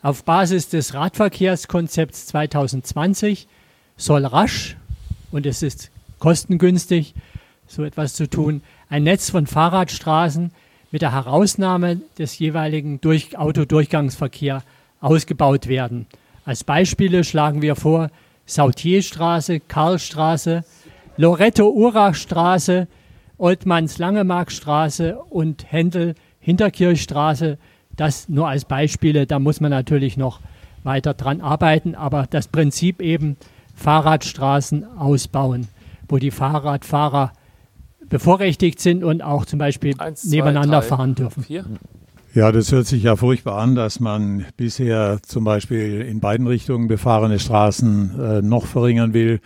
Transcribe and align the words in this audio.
Auf 0.00 0.22
Basis 0.22 0.68
des 0.68 0.94
Radverkehrskonzepts 0.94 2.26
2020 2.26 3.48
soll 3.96 4.24
rasch, 4.24 4.76
und 5.32 5.44
es 5.44 5.64
ist 5.64 5.90
kostengünstig, 6.20 7.14
so 7.66 7.82
etwas 7.82 8.14
zu 8.14 8.30
tun, 8.30 8.62
ein 8.88 9.02
Netz 9.02 9.28
von 9.28 9.48
Fahrradstraßen 9.48 10.52
mit 10.92 11.02
der 11.02 11.12
Herausnahme 11.12 12.00
des 12.16 12.38
jeweiligen 12.38 13.00
Durch 13.00 13.36
Autodurchgangsverkehr 13.36 14.62
ausgebaut 15.00 15.66
werden. 15.66 16.06
Als 16.44 16.62
Beispiele 16.62 17.24
schlagen 17.24 17.60
wir 17.60 17.74
vor 17.74 18.10
Sautierstraße, 18.46 19.58
Karlstraße, 19.58 20.64
Loretto-Urach-Straße, 21.16 22.86
Oldmanns-Langemark-Straße 23.36 25.18
und 25.18 25.72
Händel-Hinterkirchstraße 25.72 27.58
das 27.98 28.28
nur 28.28 28.48
als 28.48 28.64
Beispiele, 28.64 29.26
da 29.26 29.38
muss 29.38 29.60
man 29.60 29.70
natürlich 29.70 30.16
noch 30.16 30.40
weiter 30.84 31.14
dran 31.14 31.40
arbeiten, 31.40 31.94
aber 31.94 32.26
das 32.30 32.48
Prinzip 32.48 33.02
eben 33.02 33.36
Fahrradstraßen 33.74 34.98
ausbauen, 34.98 35.68
wo 36.08 36.18
die 36.18 36.30
Fahrradfahrer 36.30 37.32
bevorrechtigt 38.08 38.80
sind 38.80 39.04
und 39.04 39.22
auch 39.22 39.44
zum 39.44 39.58
Beispiel 39.58 39.94
Eins, 39.98 40.24
nebeneinander 40.24 40.80
zwei, 40.80 40.88
drei, 40.88 40.96
fahren 40.96 41.14
dürfen. 41.14 41.42
Vier. 41.42 41.64
Ja, 42.34 42.52
das 42.52 42.72
hört 42.72 42.86
sich 42.86 43.02
ja 43.02 43.16
furchtbar 43.16 43.58
an, 43.58 43.74
dass 43.74 44.00
man 44.00 44.46
bisher 44.56 45.18
zum 45.22 45.44
Beispiel 45.44 46.02
in 46.02 46.20
beiden 46.20 46.46
Richtungen 46.46 46.86
befahrene 46.86 47.38
Straßen 47.38 48.20
äh, 48.20 48.42
noch 48.42 48.66
verringern 48.66 49.12
will. 49.12 49.40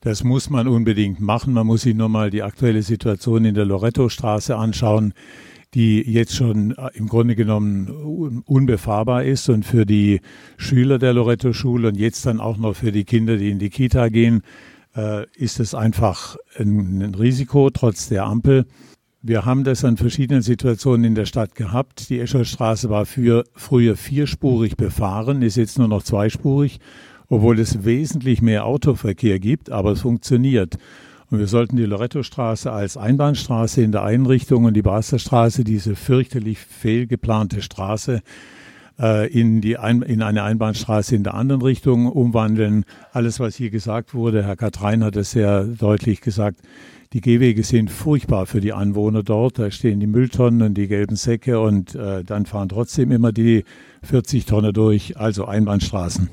Das 0.00 0.22
muss 0.22 0.48
man 0.50 0.68
unbedingt 0.68 1.18
machen. 1.18 1.52
Man 1.54 1.66
muss 1.66 1.82
sich 1.82 1.94
nur 1.94 2.08
mal 2.08 2.30
die 2.30 2.42
aktuelle 2.42 2.82
Situation 2.82 3.44
in 3.44 3.54
der 3.54 3.64
Loretto-Straße 3.64 4.56
anschauen 4.56 5.12
die 5.74 6.00
jetzt 6.02 6.34
schon 6.34 6.72
äh, 6.72 6.90
im 6.94 7.08
Grunde 7.08 7.34
genommen 7.34 8.42
unbefahrbar 8.46 9.24
ist 9.24 9.48
und 9.48 9.64
für 9.64 9.86
die 9.86 10.20
Schüler 10.56 10.98
der 10.98 11.12
Loretto-Schule 11.12 11.88
und 11.88 11.96
jetzt 11.96 12.26
dann 12.26 12.40
auch 12.40 12.56
noch 12.56 12.76
für 12.76 12.92
die 12.92 13.04
Kinder, 13.04 13.36
die 13.36 13.50
in 13.50 13.58
die 13.58 13.70
Kita 13.70 14.08
gehen, 14.08 14.42
äh, 14.96 15.26
ist 15.36 15.60
es 15.60 15.74
einfach 15.74 16.36
ein, 16.58 17.14
Risiko 17.18 17.70
trotz 17.70 18.08
der 18.08 18.24
Ampel. 18.24 18.66
Wir 19.22 19.44
haben 19.44 19.64
das 19.64 19.84
an 19.84 19.96
verschiedenen 19.96 20.42
Situationen 20.42 21.04
in 21.04 21.14
der 21.14 21.26
Stadt 21.26 21.54
gehabt. 21.54 22.10
Die 22.10 22.20
Escherstraße 22.20 22.88
war 22.88 23.06
für, 23.06 23.44
früher 23.54 23.96
vierspurig 23.96 24.76
befahren, 24.76 25.42
ist 25.42 25.56
jetzt 25.56 25.78
nur 25.78 25.88
noch 25.88 26.04
zweispurig, 26.04 26.78
obwohl 27.28 27.58
es 27.58 27.84
wesentlich 27.84 28.40
mehr 28.40 28.66
Autoverkehr 28.66 29.40
gibt, 29.40 29.70
aber 29.70 29.92
es 29.92 30.02
funktioniert. 30.02 30.78
Und 31.30 31.38
wir 31.38 31.48
sollten 31.48 31.76
die 31.76 31.84
Loretto-Straße 31.84 32.70
als 32.70 32.96
Einbahnstraße 32.96 33.82
in 33.82 33.92
der 33.92 34.04
einen 34.04 34.26
Richtung 34.26 34.64
und 34.64 34.74
die 34.74 34.82
Basler 34.82 35.48
diese 35.50 35.96
fürchterlich 35.96 36.58
fehlgeplante 36.58 37.62
Straße, 37.62 38.22
äh, 39.00 39.28
in, 39.32 39.60
die 39.60 39.76
Ein 39.76 40.02
in 40.02 40.22
eine 40.22 40.44
Einbahnstraße 40.44 41.16
in 41.16 41.24
der 41.24 41.34
anderen 41.34 41.62
Richtung 41.62 42.06
umwandeln. 42.06 42.84
Alles, 43.12 43.40
was 43.40 43.56
hier 43.56 43.70
gesagt 43.70 44.14
wurde, 44.14 44.44
Herr 44.44 44.56
Katrein 44.56 45.02
hat 45.02 45.16
es 45.16 45.32
sehr 45.32 45.64
deutlich 45.64 46.20
gesagt, 46.20 46.60
die 47.12 47.20
Gehwege 47.20 47.62
sind 47.62 47.90
furchtbar 47.90 48.46
für 48.46 48.60
die 48.60 48.72
Anwohner 48.72 49.22
dort. 49.22 49.58
Da 49.58 49.70
stehen 49.70 50.00
die 50.00 50.06
Mülltonnen 50.06 50.62
und 50.62 50.74
die 50.74 50.88
gelben 50.88 51.16
Säcke 51.16 51.60
und 51.60 51.94
äh, 51.94 52.24
dann 52.24 52.46
fahren 52.46 52.68
trotzdem 52.68 53.10
immer 53.10 53.32
die 53.32 53.64
40 54.02 54.44
Tonnen 54.44 54.72
durch, 54.72 55.16
also 55.16 55.44
Einbahnstraßen. 55.44 56.28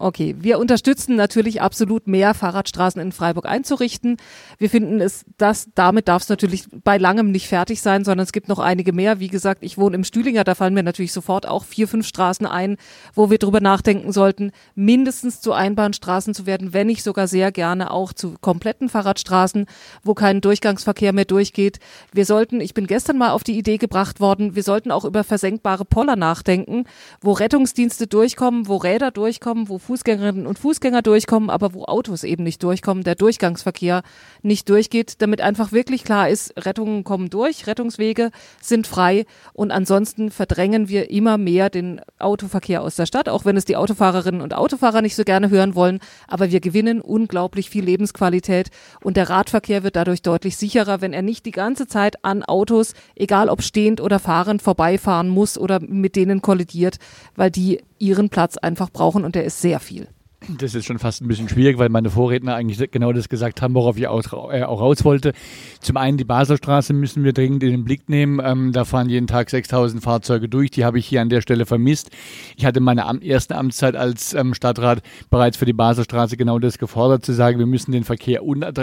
Okay, 0.00 0.36
wir 0.38 0.60
unterstützen 0.60 1.16
natürlich 1.16 1.60
absolut 1.60 2.06
mehr 2.06 2.32
Fahrradstraßen 2.32 3.02
in 3.02 3.10
Freiburg 3.10 3.46
einzurichten. 3.46 4.16
Wir 4.56 4.70
finden 4.70 5.00
es, 5.00 5.24
dass 5.38 5.70
damit 5.74 6.06
darf 6.06 6.22
es 6.22 6.28
natürlich 6.28 6.66
bei 6.84 6.98
langem 6.98 7.32
nicht 7.32 7.48
fertig 7.48 7.82
sein, 7.82 8.04
sondern 8.04 8.22
es 8.22 8.30
gibt 8.30 8.46
noch 8.46 8.60
einige 8.60 8.92
mehr. 8.92 9.18
Wie 9.18 9.26
gesagt, 9.26 9.64
ich 9.64 9.76
wohne 9.76 9.96
im 9.96 10.04
Stühlinger, 10.04 10.44
da 10.44 10.54
fallen 10.54 10.74
mir 10.74 10.84
natürlich 10.84 11.12
sofort 11.12 11.48
auch 11.48 11.64
vier, 11.64 11.88
fünf 11.88 12.06
Straßen 12.06 12.46
ein, 12.46 12.76
wo 13.12 13.28
wir 13.28 13.38
drüber 13.38 13.60
nachdenken 13.60 14.12
sollten, 14.12 14.52
mindestens 14.76 15.40
zu 15.40 15.52
Einbahnstraßen 15.52 16.32
zu 16.32 16.46
werden, 16.46 16.72
wenn 16.72 16.86
nicht 16.86 17.02
sogar 17.02 17.26
sehr 17.26 17.50
gerne 17.50 17.90
auch 17.90 18.12
zu 18.12 18.36
kompletten 18.40 18.88
Fahrradstraßen, 18.88 19.66
wo 20.04 20.14
kein 20.14 20.40
Durchgangsverkehr 20.40 21.12
mehr 21.12 21.24
durchgeht. 21.24 21.80
Wir 22.12 22.24
sollten, 22.24 22.60
ich 22.60 22.72
bin 22.72 22.86
gestern 22.86 23.18
mal 23.18 23.30
auf 23.30 23.42
die 23.42 23.58
Idee 23.58 23.78
gebracht 23.78 24.20
worden, 24.20 24.54
wir 24.54 24.62
sollten 24.62 24.92
auch 24.92 25.04
über 25.04 25.24
versenkbare 25.24 25.84
Poller 25.84 26.14
nachdenken, 26.14 26.84
wo 27.20 27.32
Rettungsdienste 27.32 28.06
durchkommen, 28.06 28.68
wo 28.68 28.76
Räder 28.76 29.10
durchkommen, 29.10 29.68
wo 29.68 29.78
Fußgängerinnen 29.88 30.46
und 30.46 30.58
Fußgänger 30.58 31.00
durchkommen, 31.00 31.48
aber 31.48 31.72
wo 31.72 31.86
Autos 31.86 32.22
eben 32.22 32.44
nicht 32.44 32.62
durchkommen, 32.62 33.04
der 33.04 33.14
Durchgangsverkehr 33.14 34.02
nicht 34.42 34.68
durchgeht, 34.68 35.22
damit 35.22 35.40
einfach 35.40 35.72
wirklich 35.72 36.04
klar 36.04 36.28
ist, 36.28 36.52
Rettungen 36.62 37.04
kommen 37.04 37.30
durch, 37.30 37.66
Rettungswege 37.66 38.30
sind 38.60 38.86
frei 38.86 39.24
und 39.54 39.70
ansonsten 39.70 40.30
verdrängen 40.30 40.90
wir 40.90 41.10
immer 41.10 41.38
mehr 41.38 41.70
den 41.70 42.02
Autoverkehr 42.18 42.82
aus 42.82 42.96
der 42.96 43.06
Stadt, 43.06 43.30
auch 43.30 43.46
wenn 43.46 43.56
es 43.56 43.64
die 43.64 43.76
Autofahrerinnen 43.76 44.42
und 44.42 44.52
Autofahrer 44.52 45.00
nicht 45.00 45.16
so 45.16 45.24
gerne 45.24 45.48
hören 45.48 45.74
wollen, 45.74 46.00
aber 46.26 46.50
wir 46.50 46.60
gewinnen 46.60 47.00
unglaublich 47.00 47.70
viel 47.70 47.84
Lebensqualität 47.84 48.68
und 49.02 49.16
der 49.16 49.30
Radverkehr 49.30 49.84
wird 49.84 49.96
dadurch 49.96 50.20
deutlich 50.20 50.58
sicherer, 50.58 51.00
wenn 51.00 51.14
er 51.14 51.22
nicht 51.22 51.46
die 51.46 51.50
ganze 51.50 51.86
Zeit 51.86 52.22
an 52.26 52.42
Autos, 52.42 52.92
egal 53.16 53.48
ob 53.48 53.62
stehend 53.62 54.02
oder 54.02 54.18
fahrend, 54.18 54.60
vorbeifahren 54.60 55.30
muss 55.30 55.56
oder 55.56 55.80
mit 55.80 56.14
denen 56.14 56.42
kollidiert, 56.42 56.98
weil 57.36 57.50
die 57.50 57.80
ihren 57.98 58.30
Platz 58.30 58.56
einfach 58.56 58.90
brauchen 58.90 59.24
und 59.24 59.34
der 59.34 59.44
ist 59.44 59.60
sehr 59.60 59.80
viel. 59.80 60.08
Das 60.56 60.74
ist 60.74 60.86
schon 60.86 60.98
fast 60.98 61.20
ein 61.20 61.28
bisschen 61.28 61.48
schwierig, 61.48 61.76
weil 61.78 61.90
meine 61.90 62.08
Vorredner 62.08 62.54
eigentlich 62.54 62.90
genau 62.90 63.12
das 63.12 63.28
gesagt 63.28 63.60
haben, 63.60 63.74
worauf 63.74 63.98
ich 63.98 64.06
auch, 64.06 64.50
äh, 64.50 64.62
auch 64.62 64.80
raus 64.80 65.04
wollte. 65.04 65.32
Zum 65.80 65.98
einen 65.98 66.16
die 66.16 66.24
Baselstraße 66.24 66.94
müssen 66.94 67.22
wir 67.22 67.34
dringend 67.34 67.62
in 67.64 67.70
den 67.70 67.84
Blick 67.84 68.08
nehmen. 68.08 68.40
Ähm, 68.42 68.72
da 68.72 68.86
fahren 68.86 69.10
jeden 69.10 69.26
Tag 69.26 69.50
6000 69.50 70.02
Fahrzeuge 70.02 70.48
durch. 70.48 70.70
Die 70.70 70.86
habe 70.86 70.98
ich 70.98 71.06
hier 71.06 71.20
an 71.20 71.28
der 71.28 71.42
Stelle 71.42 71.66
vermisst. 71.66 72.10
Ich 72.56 72.64
hatte 72.64 72.80
meine 72.80 73.04
am 73.04 73.20
ersten 73.20 73.52
Amtszeit 73.52 73.94
als 73.94 74.32
ähm, 74.32 74.54
Stadtrat 74.54 75.02
bereits 75.28 75.58
für 75.58 75.66
die 75.66 75.74
Baselstraße 75.74 76.38
genau 76.38 76.58
das 76.58 76.78
gefordert, 76.78 77.26
zu 77.26 77.34
sagen, 77.34 77.58
wir 77.58 77.66
müssen 77.66 77.92
den 77.92 78.04
Verkehr, 78.04 78.40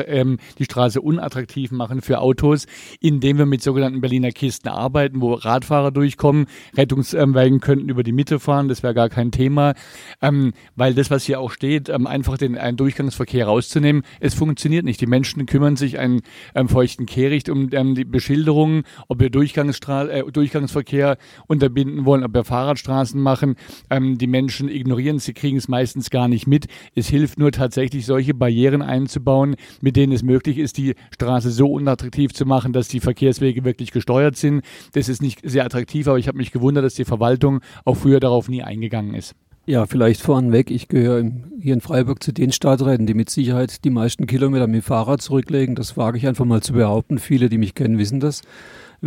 ähm, 0.07 0.37
die 0.59 0.65
Straße 0.65 1.01
unattraktiv 1.01 1.71
machen 1.71 2.01
für 2.01 2.19
Autos, 2.19 2.67
indem 2.99 3.39
wir 3.39 3.47
mit 3.47 3.63
sogenannten 3.63 4.01
Berliner 4.01 4.31
Kisten 4.31 4.69
arbeiten, 4.69 5.19
wo 5.19 5.33
Radfahrer 5.33 5.89
durchkommen. 5.89 6.45
Rettungswagen 6.77 7.59
könnten 7.59 7.89
über 7.89 8.03
die 8.03 8.11
Mitte 8.11 8.39
fahren, 8.39 8.67
das 8.67 8.83
wäre 8.83 8.93
gar 8.93 9.09
kein 9.09 9.31
Thema. 9.31 9.73
Ähm, 10.21 10.53
weil 10.75 10.93
das, 10.93 11.09
was 11.09 11.23
hier 11.23 11.39
auch 11.39 11.54
steht, 11.55 11.89
ähm, 11.89 12.05
einfach 12.05 12.37
den 12.37 12.57
einen 12.57 12.77
Durchgangsverkehr 12.77 13.47
rauszunehmen. 13.47 14.03
Es 14.19 14.35
funktioniert 14.35 14.85
nicht. 14.85 15.01
Die 15.01 15.07
Menschen 15.07 15.45
kümmern 15.45 15.75
sich 15.75 15.97
einen 15.97 16.21
ähm, 16.53 16.67
feuchten 16.67 17.05
Kehricht 17.05 17.49
um 17.49 17.69
ähm, 17.71 17.95
die 17.95 18.05
Beschilderungen, 18.05 18.83
ob 19.07 19.19
wir 19.19 19.29
Durchgangsstra 19.29 20.07
äh, 20.07 20.31
Durchgangsverkehr 20.31 21.17
unterbinden 21.47 22.05
wollen, 22.05 22.23
ob 22.23 22.33
wir 22.33 22.43
Fahrradstraßen 22.43 23.19
machen. 23.19 23.55
Die 23.91 24.27
Menschen 24.27 24.67
ignorieren 24.67 25.17
es, 25.17 25.25
sie 25.25 25.33
kriegen 25.33 25.57
es 25.57 25.67
meistens 25.67 26.09
gar 26.09 26.27
nicht 26.27 26.47
mit. 26.47 26.67
Es 26.93 27.07
hilft 27.07 27.39
nur 27.39 27.51
tatsächlich, 27.51 28.05
solche 28.05 28.33
Barrieren 28.33 28.81
einzubauen, 28.81 29.55
mit 29.81 29.95
denen 29.95 30.11
es 30.11 30.23
möglich 30.23 30.57
ist, 30.57 30.77
die 30.77 30.95
Straße 31.13 31.51
so 31.51 31.71
unattraktiv 31.71 32.33
zu 32.33 32.45
machen, 32.45 32.73
dass 32.73 32.87
die 32.87 32.99
Verkehrswege 32.99 33.63
wirklich 33.63 33.91
gesteuert 33.91 34.35
sind. 34.35 34.63
Das 34.93 35.07
ist 35.07 35.21
nicht 35.21 35.39
sehr 35.43 35.65
attraktiv, 35.65 36.07
aber 36.07 36.19
ich 36.19 36.27
habe 36.27 36.37
mich 36.37 36.51
gewundert, 36.51 36.83
dass 36.83 36.95
die 36.95 37.05
Verwaltung 37.05 37.61
auch 37.85 37.95
früher 37.95 38.19
darauf 38.19 38.49
nie 38.49 38.63
eingegangen 38.63 39.13
ist. 39.13 39.35
Ja, 39.67 39.87
vielleicht 39.87 40.21
vorneweg. 40.21 40.69
Ich 40.69 40.89
gehöre 40.89 41.23
hier 41.59 41.73
in 41.73 41.81
Freiburg 41.81 42.21
zu 42.21 42.31
den 42.31 42.51
Stadträten, 42.51 43.07
die 43.07 43.15
mit 43.15 43.31
Sicherheit 43.31 43.83
die 43.83 43.89
meisten 43.89 44.27
Kilometer 44.27 44.67
mit 44.67 44.75
dem 44.75 44.83
Fahrrad 44.83 45.23
zurücklegen. 45.23 45.73
Das 45.73 45.97
wage 45.97 46.19
ich 46.19 46.27
einfach 46.27 46.45
mal 46.45 46.61
zu 46.61 46.73
behaupten. 46.73 47.17
Viele, 47.17 47.49
die 47.49 47.57
mich 47.57 47.73
kennen, 47.73 47.97
wissen 47.97 48.19
das. 48.19 48.43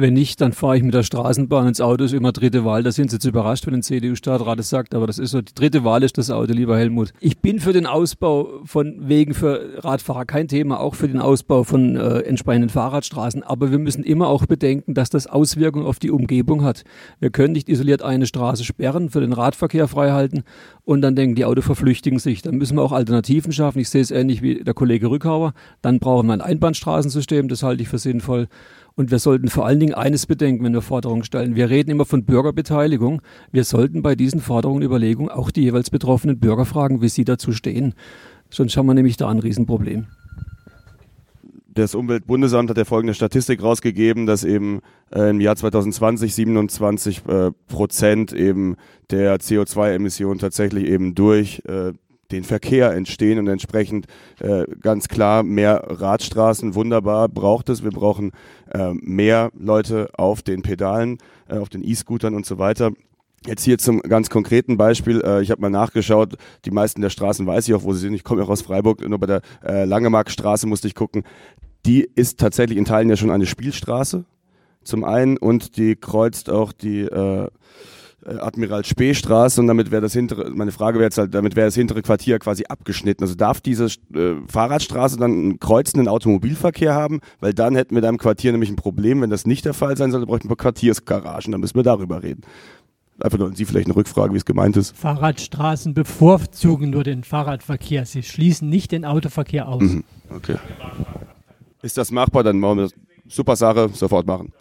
Wenn 0.00 0.14
nicht, 0.14 0.40
dann 0.40 0.52
fahre 0.52 0.76
ich 0.76 0.84
mit 0.84 0.94
der 0.94 1.02
Straßenbahn 1.02 1.66
ins 1.66 1.80
Auto, 1.80 2.04
ist 2.04 2.12
immer 2.12 2.30
dritte 2.30 2.64
Wahl. 2.64 2.84
Da 2.84 2.92
sind 2.92 3.10
Sie 3.10 3.16
jetzt 3.16 3.24
überrascht, 3.24 3.66
wenn 3.66 3.74
ein 3.74 3.82
CDU-Stadtrat 3.82 4.60
es 4.60 4.68
sagt, 4.68 4.94
aber 4.94 5.08
das 5.08 5.18
ist 5.18 5.32
so, 5.32 5.42
die 5.42 5.52
dritte 5.52 5.82
Wahl 5.82 6.04
ist 6.04 6.18
das 6.18 6.30
Auto, 6.30 6.52
lieber 6.52 6.78
Helmut. 6.78 7.12
Ich 7.18 7.38
bin 7.40 7.58
für 7.58 7.72
den 7.72 7.84
Ausbau 7.84 8.60
von 8.62 9.08
Wegen 9.08 9.34
für 9.34 9.82
Radfahrer 9.82 10.24
kein 10.24 10.46
Thema, 10.46 10.78
auch 10.78 10.94
für 10.94 11.08
den 11.08 11.18
Ausbau 11.18 11.64
von 11.64 11.96
äh, 11.96 12.20
entsprechenden 12.20 12.70
Fahrradstraßen. 12.70 13.42
Aber 13.42 13.72
wir 13.72 13.80
müssen 13.80 14.04
immer 14.04 14.28
auch 14.28 14.46
bedenken, 14.46 14.94
dass 14.94 15.10
das 15.10 15.26
Auswirkungen 15.26 15.84
auf 15.84 15.98
die 15.98 16.12
Umgebung 16.12 16.62
hat. 16.62 16.84
Wir 17.18 17.30
können 17.30 17.54
nicht 17.54 17.68
isoliert 17.68 18.02
eine 18.02 18.26
Straße 18.26 18.62
sperren, 18.62 19.10
für 19.10 19.20
den 19.20 19.32
Radverkehr 19.32 19.88
freihalten 19.88 20.44
und 20.84 21.02
dann 21.02 21.16
denken, 21.16 21.34
die 21.34 21.44
Auto 21.44 21.62
verflüchtigen 21.62 22.20
sich. 22.20 22.42
Dann 22.42 22.54
müssen 22.54 22.76
wir 22.76 22.82
auch 22.84 22.92
Alternativen 22.92 23.50
schaffen. 23.50 23.80
Ich 23.80 23.88
sehe 23.88 24.02
es 24.02 24.12
ähnlich 24.12 24.42
wie 24.42 24.62
der 24.62 24.74
Kollege 24.74 25.10
Rückhauer. 25.10 25.54
Dann 25.82 25.98
brauchen 25.98 26.28
wir 26.28 26.34
ein 26.34 26.40
Einbahnstraßensystem, 26.40 27.48
das 27.48 27.64
halte 27.64 27.82
ich 27.82 27.88
für 27.88 27.98
sinnvoll. 27.98 28.46
Und 28.98 29.12
wir 29.12 29.20
sollten 29.20 29.46
vor 29.46 29.64
allen 29.64 29.78
Dingen 29.78 29.94
eines 29.94 30.26
bedenken, 30.26 30.64
wenn 30.64 30.72
wir 30.72 30.82
Forderungen 30.82 31.22
stellen. 31.22 31.54
Wir 31.54 31.70
reden 31.70 31.88
immer 31.88 32.04
von 32.04 32.24
Bürgerbeteiligung. 32.24 33.22
Wir 33.52 33.62
sollten 33.62 34.02
bei 34.02 34.16
diesen 34.16 34.40
Forderungen 34.40 34.82
Überlegungen 34.82 35.30
auch 35.30 35.52
die 35.52 35.62
jeweils 35.62 35.90
betroffenen 35.90 36.40
Bürger 36.40 36.64
fragen, 36.64 37.00
wie 37.00 37.08
sie 37.08 37.24
dazu 37.24 37.52
stehen. 37.52 37.94
Sonst 38.50 38.76
haben 38.76 38.86
wir 38.86 38.94
nämlich 38.94 39.16
da 39.16 39.28
ein 39.28 39.38
Riesenproblem. 39.38 40.08
Das 41.68 41.94
Umweltbundesamt 41.94 42.70
hat 42.70 42.76
ja 42.76 42.84
folgende 42.84 43.14
Statistik 43.14 43.62
rausgegeben, 43.62 44.26
dass 44.26 44.42
eben 44.42 44.80
äh, 45.14 45.30
im 45.30 45.40
Jahr 45.40 45.54
2020 45.54 46.34
27 46.34 47.22
äh, 47.28 47.52
Prozent 47.68 48.32
eben 48.32 48.74
der 49.12 49.38
CO2-Emissionen 49.38 50.40
tatsächlich 50.40 50.86
eben 50.86 51.14
durch 51.14 51.62
äh, 51.68 51.92
den 52.30 52.44
Verkehr 52.44 52.92
entstehen 52.92 53.38
und 53.38 53.48
entsprechend 53.48 54.06
äh, 54.40 54.64
ganz 54.80 55.08
klar 55.08 55.42
mehr 55.42 55.84
Radstraßen. 55.86 56.74
Wunderbar 56.74 57.28
braucht 57.28 57.68
es. 57.68 57.82
Wir 57.82 57.90
brauchen 57.90 58.32
äh, 58.72 58.92
mehr 58.94 59.50
Leute 59.58 60.10
auf 60.16 60.42
den 60.42 60.62
Pedalen, 60.62 61.18
äh, 61.48 61.58
auf 61.58 61.68
den 61.68 61.82
E-Scootern 61.82 62.34
und 62.34 62.46
so 62.46 62.58
weiter. 62.58 62.92
Jetzt 63.46 63.64
hier 63.64 63.78
zum 63.78 64.00
ganz 64.00 64.30
konkreten 64.30 64.76
Beispiel. 64.76 65.22
Äh, 65.24 65.42
ich 65.42 65.50
habe 65.50 65.60
mal 65.60 65.70
nachgeschaut. 65.70 66.34
Die 66.64 66.70
meisten 66.70 67.00
der 67.00 67.10
Straßen 67.10 67.46
weiß 67.46 67.68
ich 67.68 67.74
auch, 67.74 67.84
wo 67.84 67.92
sie 67.92 68.00
sind. 68.00 68.14
Ich 68.14 68.24
komme 68.24 68.40
ja 68.42 68.46
auch 68.46 68.50
aus 68.50 68.62
Freiburg. 68.62 69.06
Nur 69.08 69.18
bei 69.18 69.26
der 69.26 69.42
äh, 69.64 69.84
Langemarkstraße 69.84 70.66
musste 70.66 70.88
ich 70.88 70.94
gucken. 70.94 71.22
Die 71.86 72.02
ist 72.02 72.40
tatsächlich 72.40 72.76
in 72.76 72.84
Teilen 72.84 73.08
ja 73.08 73.16
schon 73.16 73.30
eine 73.30 73.46
Spielstraße. 73.46 74.24
Zum 74.82 75.04
einen 75.04 75.36
und 75.36 75.76
die 75.76 75.96
kreuzt 75.96 76.50
auch 76.50 76.72
die 76.72 77.02
äh, 77.02 77.48
Admiral 78.36 78.84
Spee 78.84 79.14
Straße 79.14 79.60
und 79.60 79.66
damit 79.66 79.90
wäre 79.90 80.02
das 80.02 80.12
hintere, 80.12 80.50
meine 80.50 80.72
Frage 80.72 80.98
wäre 80.98 81.06
jetzt 81.06 81.18
halt, 81.18 81.34
damit 81.34 81.56
wäre 81.56 81.66
das 81.66 81.74
hintere 81.74 82.02
Quartier 82.02 82.38
quasi 82.38 82.64
abgeschnitten. 82.68 83.24
Also 83.24 83.34
darf 83.34 83.60
diese 83.60 83.86
äh, 83.86 84.34
Fahrradstraße 84.48 85.16
dann 85.16 85.32
einen 85.32 85.60
kreuzenden 85.60 86.08
Automobilverkehr 86.08 86.94
haben? 86.94 87.20
Weil 87.40 87.54
dann 87.54 87.74
hätten 87.74 87.94
wir 87.94 88.02
da 88.02 88.08
im 88.08 88.18
Quartier 88.18 88.52
nämlich 88.52 88.70
ein 88.70 88.76
Problem. 88.76 89.22
Wenn 89.22 89.30
das 89.30 89.46
nicht 89.46 89.64
der 89.64 89.74
Fall 89.74 89.96
sein 89.96 90.10
sollte, 90.10 90.26
bräuchten 90.26 90.48
wir 90.48 90.56
Quartiersgaragen, 90.56 91.52
dann 91.52 91.60
müssen 91.60 91.76
wir 91.76 91.82
darüber 91.82 92.22
reden. 92.22 92.42
Einfach 93.20 93.38
nur 93.38 93.48
an 93.48 93.56
Sie 93.56 93.64
vielleicht 93.64 93.86
eine 93.86 93.96
Rückfrage, 93.96 94.32
wie 94.32 94.36
es 94.36 94.44
gemeint 94.44 94.76
ist. 94.76 94.96
Fahrradstraßen 94.96 95.92
bevorzugen 95.92 96.90
nur 96.90 97.02
den 97.02 97.24
Fahrradverkehr. 97.24 98.06
Sie 98.06 98.22
schließen 98.22 98.68
nicht 98.68 98.92
den 98.92 99.04
Autoverkehr 99.04 99.68
aus. 99.68 99.82
Mhm. 99.82 100.04
Okay. 100.30 100.56
Ist 101.82 101.96
das 101.96 102.12
machbar, 102.12 102.44
dann 102.44 102.60
machen 102.60 102.78
wir 102.78 102.82
das. 102.84 102.94
Super 103.30 103.56
Sache, 103.56 103.90
sofort 103.92 104.26
machen. 104.26 104.52